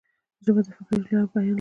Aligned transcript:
ژبه 0.43 0.61
د 0.65 0.67
فکري 0.77 0.99
بیان 1.05 1.21
لار 1.23 1.29
ده. 1.31 1.49